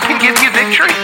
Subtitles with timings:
[0.00, 0.94] Can give you victory?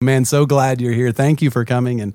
[0.00, 1.10] Man, so glad you're here.
[1.12, 2.14] Thank you for coming and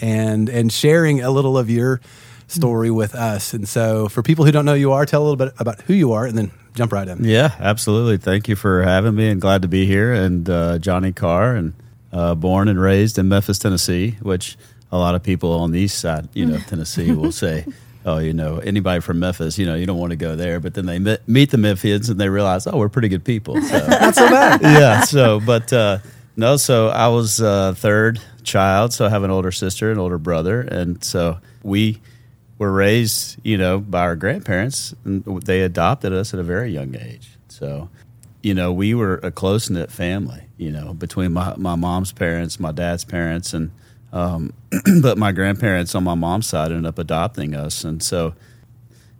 [0.00, 2.00] and and sharing a little of your
[2.46, 3.52] story with us.
[3.52, 5.80] And so, for people who don't know who you are, tell a little bit about
[5.82, 7.24] who you are, and then jump right in.
[7.24, 8.18] Yeah, absolutely.
[8.18, 10.12] Thank you for having me, and glad to be here.
[10.12, 11.74] And uh, Johnny Carr, and
[12.12, 14.56] uh, born and raised in Memphis, Tennessee, which
[14.92, 17.66] a lot of people on the east side, you know, Tennessee will say,
[18.06, 20.74] "Oh, you know, anybody from Memphis, you know, you don't want to go there." But
[20.74, 23.86] then they met, meet the Memphians, and they realize, "Oh, we're pretty good people." So
[23.88, 24.60] Not so bad.
[24.62, 25.00] yeah.
[25.02, 25.98] So, but uh,
[26.36, 26.56] no.
[26.56, 28.92] So I was uh, third child.
[28.94, 32.00] So I have an older sister, an older brother, and so we
[32.58, 36.96] were raised, you know, by our grandparents, and they adopted us at a very young
[36.96, 37.30] age.
[37.48, 37.90] So,
[38.42, 40.42] you know, we were a close knit family.
[40.56, 43.70] You know, between my my mom's parents, my dad's parents, and
[44.16, 44.52] um,
[45.02, 48.34] but my grandparents on my mom's side ended up adopting us, and so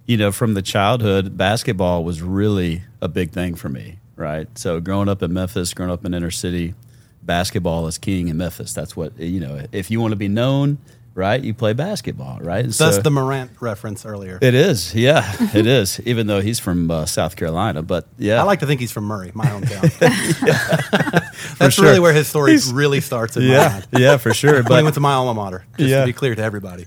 [0.06, 4.46] you know, from the childhood, basketball was really a big thing for me, right?
[4.56, 6.74] So growing up in Memphis, growing up in inner city,
[7.22, 8.72] basketball is king in Memphis.
[8.72, 9.66] That's what you know.
[9.72, 10.78] If you want to be known,
[11.16, 12.64] right, you play basketball, right?
[12.64, 14.38] That's so- the Morant reference earlier.
[14.40, 15.98] it is, yeah, it is.
[16.04, 19.04] Even though he's from uh, South Carolina, but yeah, I like to think he's from
[19.04, 19.82] Murray, my hometown.
[21.58, 21.86] That's sure.
[21.86, 23.86] really where his story really starts in yeah, mind.
[23.98, 24.62] yeah, for sure.
[24.62, 26.00] But he went to my alma mater, just Yeah.
[26.00, 26.86] to be clear to everybody.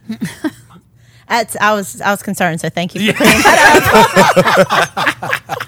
[1.28, 5.18] That's, I was I was concerned, so thank you for clearing that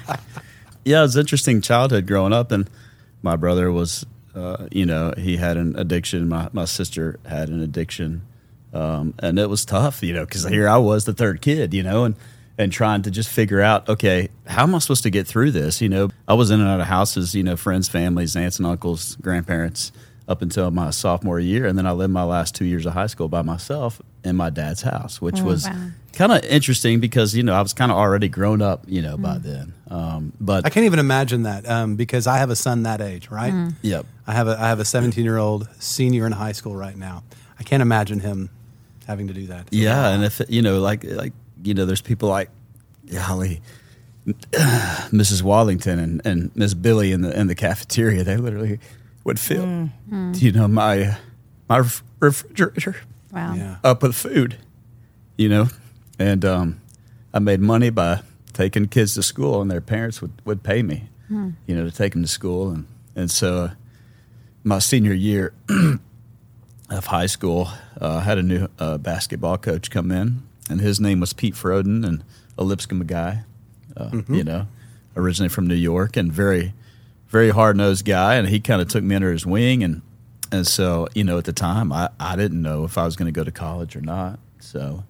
[0.09, 0.19] up.
[0.85, 2.67] yeah, it was interesting childhood growing up, and
[3.21, 6.27] my brother was, uh, you know, he had an addiction.
[6.27, 8.23] My my sister had an addiction,
[8.73, 11.83] um, and it was tough, you know, because here I was the third kid, you
[11.83, 12.15] know, and
[12.57, 15.81] and trying to just figure out, okay, how am I supposed to get through this?
[15.81, 18.67] You know, I was in and out of houses, you know, friends, families, aunts and
[18.67, 19.91] uncles, grandparents,
[20.27, 23.07] up until my sophomore year, and then I lived my last two years of high
[23.07, 25.89] school by myself in my dad's house, which was wow.
[26.13, 29.17] kind of interesting because you know I was kind of already grown up, you know,
[29.17, 29.73] by then.
[29.89, 33.29] Um, but I can't even imagine that um, because I have a son that age,
[33.29, 33.73] right?
[33.81, 34.05] Yep.
[34.25, 37.23] I have a I have a 17 year old senior in high school right now.
[37.59, 38.49] I can't imagine him
[39.07, 39.67] having to do that.
[39.71, 42.49] Yeah, and if you know, like like you know, there's people like
[43.11, 43.61] golly,
[44.51, 45.41] Mrs.
[45.41, 48.23] Wallington and, and Miss Billy in the in the cafeteria.
[48.23, 48.79] They literally
[49.23, 49.89] would fill,
[50.33, 51.17] you know, my
[51.69, 51.83] my
[52.19, 52.95] refrigerator
[53.31, 53.53] Wow.
[53.55, 53.77] Yeah.
[53.83, 54.57] up with food,
[55.37, 55.67] you know,
[56.19, 56.81] and um,
[57.33, 61.07] I made money by taking kids to school, and their parents would, would pay me,
[61.29, 63.69] you know, to take them to school, and and so uh,
[64.65, 65.53] my senior year
[66.91, 67.69] of high school,
[67.99, 71.55] uh, I had a new uh, basketball coach come in, and his name was Pete
[71.55, 72.23] Froden, and
[72.57, 73.43] a Lipscomb guy,
[73.97, 74.67] uh, you know,
[75.15, 76.73] originally from New York, and very,
[77.29, 80.01] very hard nosed guy, and he kind of took me under his wing, and
[80.51, 83.31] and so you know, at the time, I I didn't know if I was going
[83.33, 85.03] to go to college or not, so.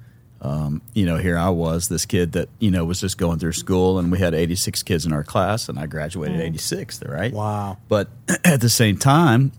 [0.44, 3.52] Um, you know, here I was, this kid that you know was just going through
[3.52, 7.32] school, and we had 86 kids in our class, and I graduated 86th, right?
[7.32, 7.78] Wow.
[7.88, 8.08] But
[8.44, 9.52] at the same time,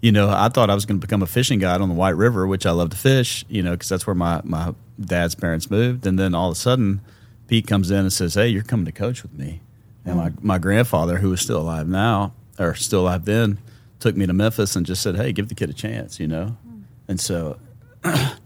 [0.00, 2.16] you know, I thought I was going to become a fishing guide on the White
[2.16, 5.70] River, which I love to fish, you know, because that's where my, my dad's parents
[5.70, 6.06] moved.
[6.06, 7.00] And then all of a sudden,
[7.48, 9.60] Pete comes in and says, Hey, you're coming to coach with me.
[10.04, 10.42] And my, mm.
[10.42, 13.58] my grandfather, who is still alive now, or still alive then,
[13.98, 16.56] took me to Memphis and just said, Hey, give the kid a chance, you know?
[16.68, 16.82] Mm.
[17.08, 17.58] And so
[18.02, 18.36] that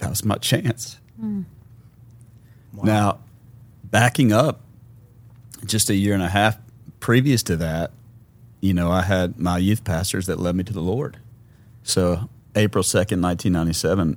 [0.00, 0.98] was my chance.
[1.22, 1.44] Mm.
[2.82, 3.20] Now,
[3.84, 4.60] backing up
[5.64, 6.58] just a year and a half
[6.98, 7.92] previous to that,
[8.64, 11.18] you know, I had my youth pastors that led me to the Lord.
[11.82, 14.16] So April 2nd, 1997,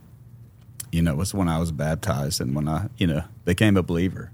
[0.90, 4.32] you know, was when I was baptized and when I, you know, became a believer.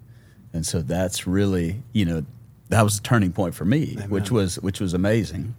[0.53, 2.25] And so that's really, you know,
[2.69, 5.55] that was a turning point for me, which was which was amazing.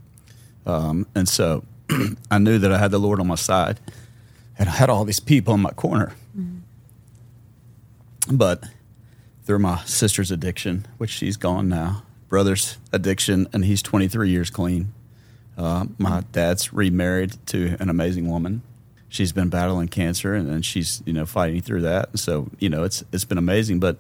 [0.67, 1.65] Um, and so
[2.31, 3.81] I knew that I had the Lord on my side
[4.57, 6.13] and I had all these people in my corner.
[8.31, 8.63] But
[9.43, 14.93] through my sister's addiction, which she's gone now, brother's addiction, and he's 23 years clean.
[15.57, 18.61] Uh, my dad's remarried to an amazing woman.
[19.09, 22.09] She's been battling cancer, and, and she's you know fighting through that.
[22.09, 23.79] And so you know it's it's been amazing.
[23.79, 23.99] But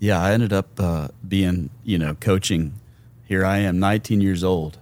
[0.00, 2.72] yeah, I ended up uh, being you know coaching.
[3.28, 4.78] Here I am, 19 years old.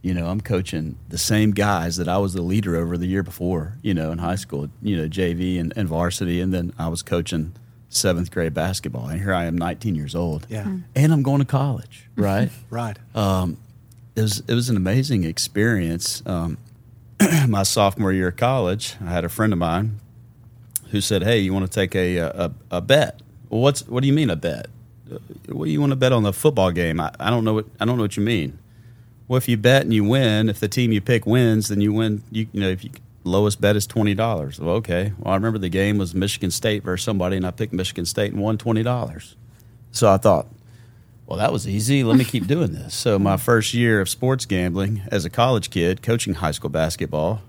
[0.00, 3.24] You know, I'm coaching the same guys that I was the leader over the year
[3.24, 3.72] before.
[3.82, 7.02] You know, in high school, you know, JV and, and varsity, and then I was
[7.02, 7.54] coaching
[7.90, 10.46] seventh grade basketball, and here I am, 19 years old.
[10.48, 10.62] Yeah.
[10.62, 10.78] Hmm.
[10.96, 12.06] and I'm going to college.
[12.16, 12.50] Right.
[12.70, 12.96] Right.
[13.14, 16.22] it was it was an amazing experience.
[16.26, 16.58] Um,
[17.48, 20.00] my sophomore year of college, I had a friend of mine
[20.90, 23.20] who said, "Hey, you want to take a a, a bet?
[23.48, 24.66] Well, what's what do you mean a bet?
[25.10, 27.00] Uh, What do you want to bet on the football game?
[27.00, 28.58] I, I don't know what I don't know what you mean.
[29.28, 31.92] Well, if you bet and you win, if the team you pick wins, then you
[31.92, 32.22] win.
[32.30, 32.90] You, you know, if you
[33.24, 34.58] lowest bet is twenty dollars.
[34.58, 35.12] Well, okay.
[35.18, 38.32] Well, I remember the game was Michigan State versus somebody, and I picked Michigan State
[38.32, 39.36] and won twenty dollars.
[39.92, 40.46] So I thought,
[41.26, 42.02] well, that was easy.
[42.02, 42.94] Let me keep doing this.
[42.94, 47.42] So, my first year of sports gambling as a college kid, coaching high school basketball,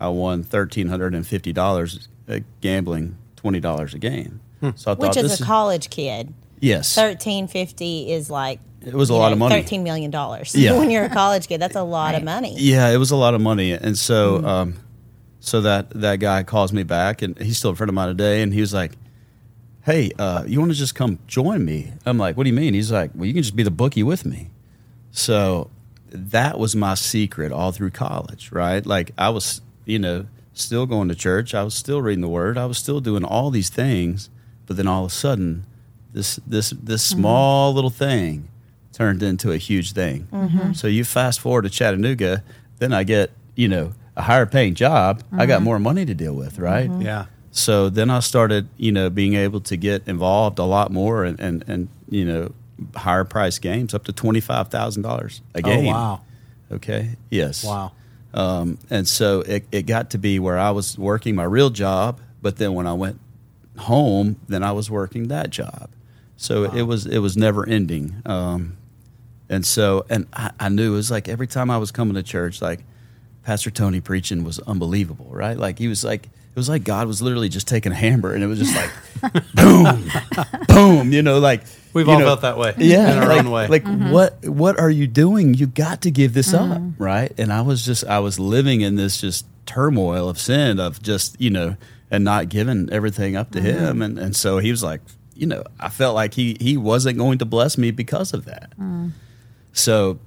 [0.00, 4.40] I won thirteen hundred and fifty dollars uh, gambling twenty dollars a game.
[4.60, 4.70] Hmm.
[4.76, 6.32] So I thought Which this is a college kid.
[6.60, 9.60] yes, Thirteen fifty is like it was a you lot know, of money.
[9.60, 10.54] Thirteen million dollars.
[10.54, 10.72] Yeah.
[10.78, 12.54] when you're a college kid, that's a lot of money.
[12.58, 14.46] Yeah, it was a lot of money, and so mm-hmm.
[14.46, 14.74] um,
[15.40, 18.42] so that that guy calls me back, and he's still a friend of mine today,
[18.42, 18.92] and he was like,
[19.82, 22.74] "Hey, uh, you want to just come join me?" I'm like, "What do you mean?"
[22.74, 24.50] He's like, "Well, you can just be the bookie with me."
[25.10, 25.70] So
[26.10, 28.84] that was my secret all through college, right?
[28.84, 32.58] Like I was, you know, still going to church, I was still reading the Word,
[32.58, 34.28] I was still doing all these things,
[34.66, 35.64] but then all of a sudden,
[36.12, 38.48] this this this small little thing
[38.92, 40.26] turned into a huge thing.
[40.74, 42.42] So you fast forward to Chattanooga,
[42.78, 45.22] then I get, you know, a higher paying job.
[45.32, 46.90] I got more money to deal with, right?
[47.00, 47.26] Yeah.
[47.52, 51.40] So then I started, you know, being able to get involved a lot more and,
[51.40, 52.52] and, and you know,
[52.94, 55.86] higher price games up to $25,000 a game.
[55.86, 56.20] Oh wow.
[56.70, 57.16] Okay.
[57.30, 57.64] Yes.
[57.64, 57.92] Wow.
[58.32, 62.20] Um, and so it, it got to be where I was working my real job,
[62.42, 63.18] but then when I went
[63.78, 65.88] home, then I was working that job.
[66.36, 68.22] So it was it was never ending.
[68.24, 68.76] Um,
[69.50, 72.22] and so and I, I knew it was like every time I was coming to
[72.22, 72.84] church, like
[73.42, 75.56] Pastor Tony preaching was unbelievable, right?
[75.56, 78.42] Like he was like it was like God was literally just taking a hammer and
[78.42, 80.10] it was just like boom,
[80.68, 82.74] boom, you know, like We've all know, felt that way.
[82.78, 83.66] yeah, In our like, own way.
[83.66, 84.10] Like mm-hmm.
[84.10, 85.54] what what are you doing?
[85.54, 87.02] You got to give this up, mm-hmm.
[87.02, 87.32] right?
[87.38, 91.40] And I was just I was living in this just turmoil of sin of just
[91.40, 91.76] you know
[92.10, 93.66] and not giving everything up to mm-hmm.
[93.66, 95.00] him, and and so he was like,
[95.34, 98.76] you know, I felt like he he wasn't going to bless me because of that.
[98.78, 99.12] Mm.
[99.72, 100.18] So,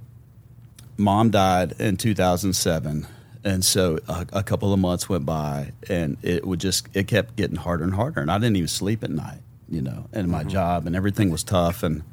[1.03, 3.07] mom died in 2007.
[3.43, 7.35] And so a, a couple of months went by, and it would just it kept
[7.35, 10.45] getting harder and harder, and I didn't even sleep at night, you know, and my
[10.45, 11.83] job and everything was tough.
[11.83, 12.03] And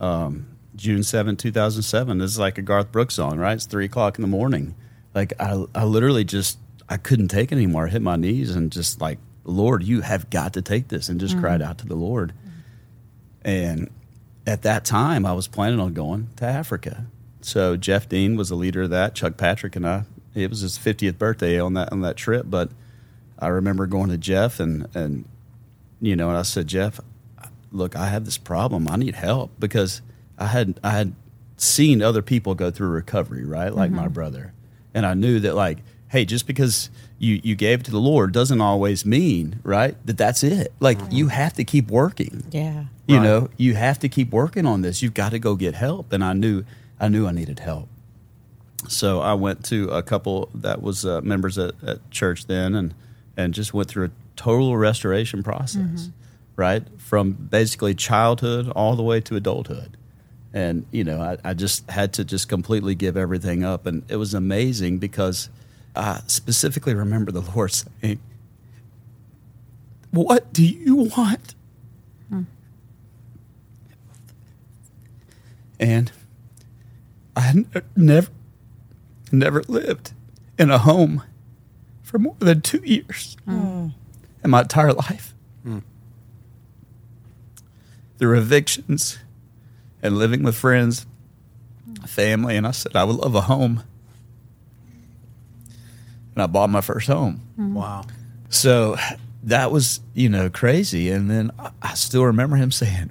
[0.00, 3.52] um, June 7, 2007, this is like a Garth Brooks song, right?
[3.52, 4.74] It's three o'clock in the morning.
[5.14, 6.58] Like I, I literally just
[6.88, 7.86] I couldn't take it anymore.
[7.86, 11.20] I hit my knees and just like, Lord, you have got to take this, and
[11.20, 12.32] just cried out to the Lord.
[13.42, 13.90] And
[14.46, 17.06] at that time, I was planning on going to Africa.
[17.44, 19.14] So Jeff Dean was the leader of that.
[19.14, 20.04] Chuck Patrick and I.
[20.34, 22.46] It was his 50th birthday on that on that trip.
[22.48, 22.70] But
[23.38, 25.24] I remember going to Jeff and and
[26.00, 26.98] you know, and I said, Jeff,
[27.70, 28.88] look, I have this problem.
[28.88, 30.02] I need help because
[30.38, 31.14] I had I had
[31.56, 33.72] seen other people go through recovery, right?
[33.72, 34.12] Like my mm-hmm.
[34.12, 34.52] brother,
[34.94, 35.78] and I knew that like,
[36.08, 40.18] hey, just because you you gave it to the Lord doesn't always mean right that
[40.18, 40.72] that's it.
[40.80, 42.86] Like you have to keep working Yeah.
[43.06, 43.22] you Right.
[43.22, 46.24] know you have to keep working on this you've got to go get help and
[46.24, 46.64] i knew
[47.02, 47.88] i knew i needed help.
[48.88, 52.94] So i went to a couple that was uh, members at, at church then and
[53.36, 56.10] and just went through a total restoration process
[56.56, 56.82] right?
[56.98, 59.96] From basically childhood all the way to adulthood.
[60.54, 63.86] And you know I, I just had to just completely give everything up.
[63.86, 65.48] And it was amazing because
[65.94, 68.18] i specifically remember the lord saying
[70.12, 71.54] what do you want?
[75.80, 76.12] And
[77.36, 77.64] I
[77.96, 78.28] never,
[79.30, 80.12] never lived
[80.58, 81.22] in a home
[82.02, 83.92] for more than two years mm.
[84.44, 85.34] in my entire life.
[85.66, 85.82] Mm.
[88.18, 89.18] Through evictions
[90.02, 91.06] and living with friends,
[92.06, 93.82] family, and I said I would love a home.
[96.34, 97.42] And I bought my first home.
[97.58, 97.74] Mm-hmm.
[97.74, 98.04] Wow.
[98.48, 98.96] So
[99.42, 101.10] that was, you know, crazy.
[101.10, 103.10] And then I, I still remember him saying,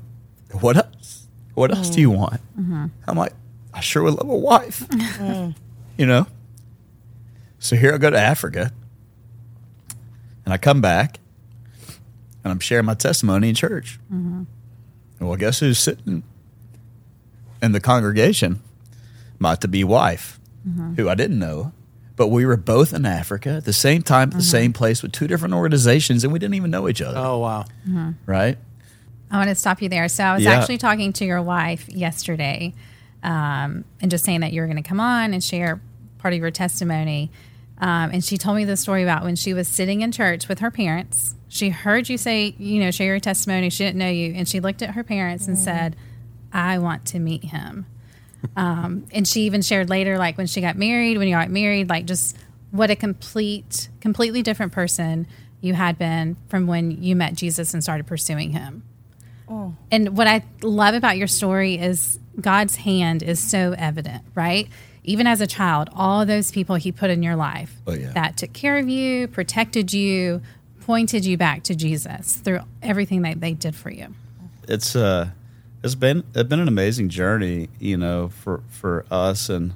[0.59, 1.27] What else?
[1.53, 2.17] What else do you mm.
[2.17, 2.41] want?
[2.59, 2.85] Mm-hmm.
[3.07, 3.33] I'm like,
[3.81, 4.87] I sure would love a wife.
[4.89, 5.55] Mm.
[5.97, 6.27] you know?
[7.57, 8.71] So here I go to Africa.
[10.45, 11.19] And I come back
[12.43, 13.99] and I'm sharing my testimony in church.
[14.11, 14.45] And
[15.19, 16.21] well, guess who's sitting
[17.59, 18.61] in the congregation?
[19.39, 20.93] My to be wife, mm-hmm.
[20.93, 21.73] who I didn't know.
[22.15, 24.43] But we were both in Africa at the same time, at the mm-hmm.
[24.43, 27.17] same place with two different organizations, and we didn't even know each other.
[27.17, 27.65] Oh wow.
[28.27, 28.59] Right?
[29.31, 30.07] I want to stop you there.
[30.07, 30.51] So I was Yeah.
[30.51, 32.75] actually talking to your wife yesterday,
[33.23, 35.81] um, and just saying that you were going to come on and share
[36.17, 37.31] part of your testimony.
[37.79, 40.59] Um, and she told me the story about when she was sitting in church with
[40.59, 41.35] her parents.
[41.47, 43.69] She heard you say, you know, share your testimony.
[43.69, 44.33] She didn't know you.
[44.35, 45.95] And she looked at her parents and said,
[46.53, 47.87] I want to meet him.
[48.55, 51.89] Um, and she even shared later, like when she got married, when you got married,
[51.89, 52.37] like just
[52.71, 55.27] what a complete, completely different person
[55.59, 58.83] you had been from when you met Jesus and started pursuing him.
[59.91, 64.67] And what I love about your story is God's hand is so evident, right?
[65.03, 68.11] Even as a child, all those people He put in your life Oh, yeah.
[68.13, 70.41] that took care of you, protected you,
[70.81, 74.07] pointed you back to Jesus through everything that they did for you.
[74.67, 75.29] it's uh
[75.83, 79.73] it's been it's been an amazing journey you know for for us and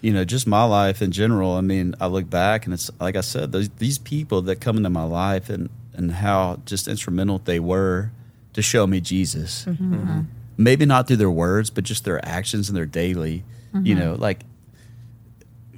[0.00, 3.14] you know just my life in general i mean i look back and it's like
[3.16, 7.38] i said those, these people that come into my life and and how just instrumental
[7.44, 8.10] they were
[8.52, 9.94] to show me jesus mm-hmm.
[9.94, 10.02] Mm-hmm.
[10.10, 10.22] Uh-huh.
[10.58, 13.42] Maybe not through their words but just their actions and their daily
[13.82, 14.04] you mm-hmm.
[14.04, 14.40] know like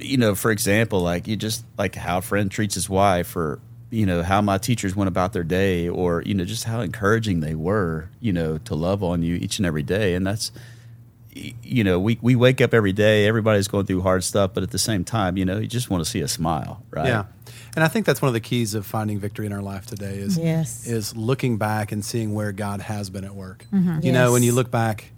[0.00, 3.60] you know, for example, like you just like how a friend treats his wife, or
[3.90, 7.40] you know how my teachers went about their day, or you know just how encouraging
[7.40, 10.50] they were, you know, to love on you each and every day, and that's
[11.32, 14.70] you know we we wake up every day, everybody's going through hard stuff, but at
[14.70, 17.06] the same time, you know, you just want to see a smile, right?
[17.06, 17.24] Yeah.
[17.74, 20.16] And I think that's one of the keys of finding victory in our life today
[20.18, 20.86] is Yes.
[20.86, 23.64] is looking back and seeing where God has been at work.
[23.72, 24.00] Mm-hmm.
[24.04, 25.12] You know, when you look back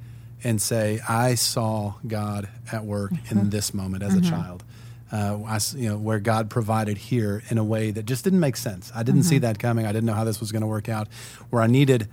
[0.44, 3.48] and say, I saw God at work in mm-hmm.
[3.50, 4.30] this moment as a mm-hmm.
[4.30, 4.64] child.
[5.10, 8.56] Uh, I you know, where God provided here in a way that just didn't make
[8.56, 8.90] sense.
[8.94, 9.84] I didn't see that coming.
[9.84, 11.06] I didn't know how this was going to work out.
[11.50, 12.08] Where I needed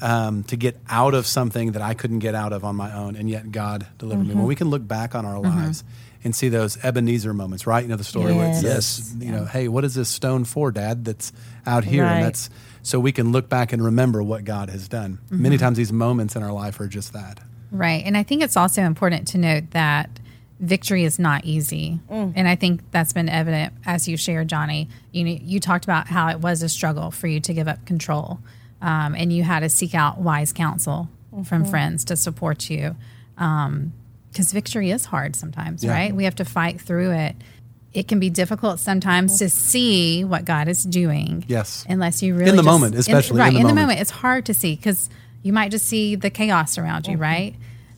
[0.00, 3.16] um, to get out of something that I couldn't get out of on my own,
[3.16, 4.34] and yet God delivered me.
[4.34, 5.84] When we can look back on our lives
[6.24, 7.82] and see those Ebenezer moments, right?
[7.82, 8.86] You know the story where it Yes.
[8.86, 11.04] says, you know, hey, what is this stone for, Dad?
[11.04, 11.32] That's
[11.66, 12.14] out here, Right.
[12.14, 12.50] and that's
[12.82, 15.18] so we can look back and remember what God has done.
[15.26, 15.42] Mm-hmm.
[15.42, 17.40] Many times, these moments in our life are just that.
[17.70, 18.02] Right.
[18.04, 20.20] And I think it's also important to note that
[20.58, 22.00] victory is not easy.
[22.10, 22.32] Mm.
[22.34, 24.88] And I think that's been evident as you shared, Johnny.
[25.12, 27.84] You know, you talked about how it was a struggle for you to give up
[27.86, 28.40] control.
[28.80, 31.08] Um, and you had to seek out wise counsel
[31.44, 31.70] from mm-hmm.
[31.70, 32.96] friends to support you.
[33.36, 33.92] Um,
[34.32, 35.92] Because victory is hard sometimes, Yeah.
[35.92, 36.14] right?
[36.14, 37.36] We have to fight through it.
[37.94, 41.44] It can be difficult sometimes to see what God is doing.
[41.48, 41.84] Yes.
[41.88, 43.82] Unless you really in the just- moment, especially in right the in the moment.
[43.88, 45.08] moment it's hard to see because
[45.42, 47.54] you might just see the chaos around you, right?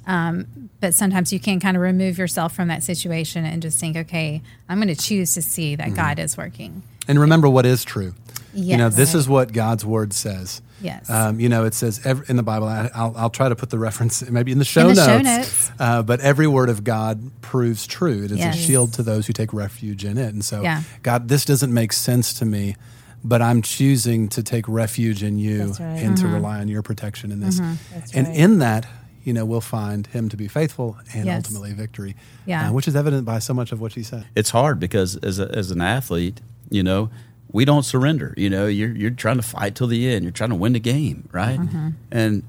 [0.06, 0.46] Um,
[0.80, 4.40] but sometimes you can kind of remove yourself from that situation and just think, okay,
[4.68, 5.90] I'm going to choose to see Mm-hmm.
[5.90, 6.82] that God is working.
[7.08, 8.14] And remember what is true.
[8.54, 8.96] You know, Yes.
[8.96, 10.62] this is what God's word says.
[10.80, 11.08] Yes.
[11.10, 13.70] Um, you know, it says every, in the Bible, I, I'll, I'll try to put
[13.70, 15.06] the reference maybe in the show In the notes.
[15.06, 15.70] show notes.
[15.78, 18.24] Uh, but every word of God proves true.
[18.24, 18.54] It is Yes.
[18.54, 20.32] a shield to those who take refuge in it.
[20.32, 20.82] And so, Yeah.
[21.02, 22.76] God, this doesn't make sense to me,
[23.22, 25.80] but I'm choosing to take refuge in you right.
[25.80, 26.34] and to Mm-hmm.
[26.34, 27.58] rely on your protection in this.
[27.60, 28.36] That's and right.
[28.36, 28.86] in that,
[29.22, 31.36] you know, we'll find him to be faithful and Yes.
[31.44, 32.70] ultimately victory, Yeah.
[32.70, 34.24] uh, which is evident by so much of what she said.
[34.34, 37.10] it's hard because as a, as an athlete, you know,
[37.52, 38.34] we don't surrender.
[38.36, 40.24] You know, you're you're trying to fight till the end.
[40.24, 41.58] You're trying to win the game, right?
[41.58, 41.88] Mm-hmm.
[42.10, 42.42] And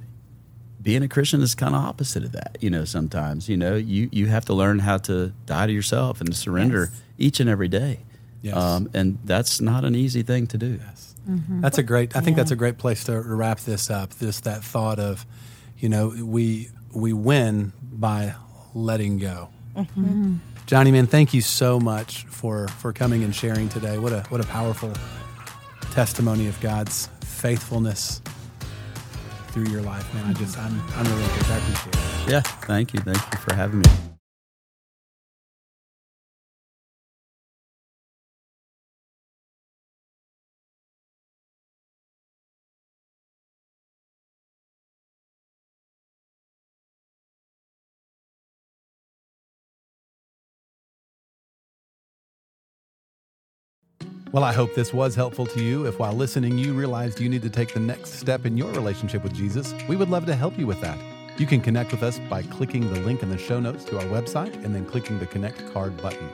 [0.82, 2.58] being a Christian is kind of opposite of that.
[2.60, 6.22] You know, sometimes you know you you have to learn how to die to yourself
[6.22, 7.02] and surrender Yes.
[7.18, 8.00] each and every day.
[8.42, 8.56] Yes.
[8.56, 10.80] Um, and that's not an easy thing to do.
[10.84, 11.14] Yes.
[11.30, 11.62] Mm-hmm.
[11.62, 12.16] That's a great.
[12.16, 14.10] I think that's a great place to wrap this up.
[14.16, 15.26] This that thought of,
[15.78, 18.34] you know, we we win by
[18.74, 19.50] letting go.
[19.76, 20.36] Mm-hmm.
[20.66, 23.98] Johnny, man, thank you so much for for coming and sharing today.
[23.98, 24.94] What a what a powerful
[25.92, 28.22] testimony of God's faithfulness
[29.50, 30.26] through your life, man.
[30.26, 31.52] I just I'm I'm really encouraged.
[31.52, 32.32] I appreciate it.
[32.32, 32.42] Yeah.
[32.42, 33.02] Thank you.
[33.02, 34.11] Thank you for having me.
[54.34, 55.88] Well, I hope this was helpful to you.
[55.88, 59.24] If while listening you realized you need to take the next step in your relationship
[59.24, 60.98] with Jesus, we would love to help you with that.
[61.38, 64.06] You can connect with us by clicking the link in the show notes to our
[64.06, 66.30] website and then clicking the Connect card button.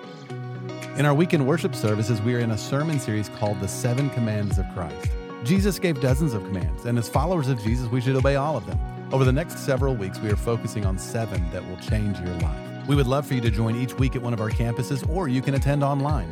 [0.95, 4.59] In our weekend worship services, we are in a sermon series called The Seven Commands
[4.59, 5.09] of Christ.
[5.43, 8.67] Jesus gave dozens of commands, and as followers of Jesus, we should obey all of
[8.67, 8.79] them.
[9.11, 12.87] Over the next several weeks, we are focusing on seven that will change your life.
[12.87, 15.27] We would love for you to join each week at one of our campuses, or
[15.27, 16.31] you can attend online.